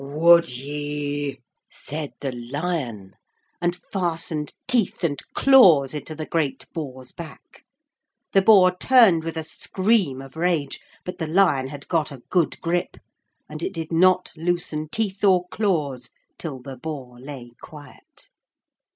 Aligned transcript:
would 0.03 0.49
ye?' 0.49 1.39
said 1.71 2.11
the 2.21 2.31
lion, 2.31 3.13
and 3.61 3.75
fastened 3.75 4.51
teeth 4.67 5.03
and 5.03 5.21
claws 5.35 5.93
in 5.93 6.03
the 6.17 6.25
great 6.25 6.65
boar's 6.73 7.11
back. 7.11 7.63
The 8.33 8.41
boar 8.41 8.75
turned 8.75 9.23
with 9.23 9.37
a 9.37 9.43
scream 9.43 10.19
of 10.19 10.35
rage, 10.35 10.79
but 11.05 11.19
the 11.19 11.27
lion 11.27 11.67
had 11.67 11.87
got 11.87 12.11
a 12.11 12.23
good 12.31 12.59
grip, 12.61 12.97
and 13.47 13.61
it 13.61 13.73
did 13.75 13.91
not 13.91 14.31
loosen 14.35 14.89
teeth 14.89 15.23
or 15.23 15.47
claws 15.49 16.09
till 16.39 16.59
the 16.63 16.77
boar 16.77 17.19
lay 17.19 17.51
quiet. 17.61 18.29